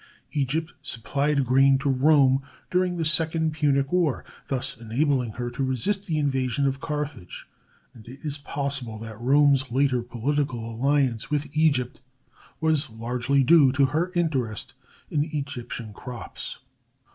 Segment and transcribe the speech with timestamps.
[0.31, 6.07] Egypt supplied grain to Rome during the second Punic war, thus enabling her to resist
[6.07, 7.47] the invasion of Carthage,
[7.93, 12.01] and it is possible that Rome's later political alliance with Egypt
[12.59, 14.73] was largely due to her interest
[15.11, 16.57] in Egyptian crops.